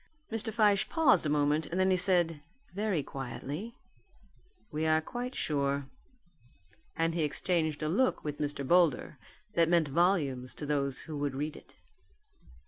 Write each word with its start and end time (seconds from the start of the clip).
Mr. 0.31 0.51
Fyshe 0.51 0.89
paused 0.89 1.27
a 1.27 1.29
moment 1.29 1.67
and 1.67 1.79
then 1.79 1.91
he 1.91 1.95
said 1.95 2.41
very 2.73 3.03
quietly, 3.03 3.75
"We 4.71 4.87
are 4.87 4.99
quite 4.99 5.35
sure," 5.35 5.85
and 6.95 7.13
he 7.13 7.21
exchanged 7.21 7.83
a 7.83 7.87
look 7.87 8.23
with 8.23 8.39
Mr. 8.39 8.67
Boulder 8.67 9.19
that 9.53 9.69
meant 9.69 9.89
volumes 9.89 10.55
to 10.55 10.65
those 10.65 11.01
who 11.01 11.19
would 11.19 11.35
read 11.35 11.55
it. 11.55 11.75